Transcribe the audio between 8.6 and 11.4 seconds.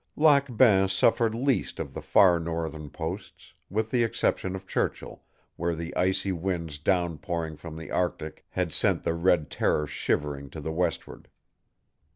sent the Red Terror shivering to the westward.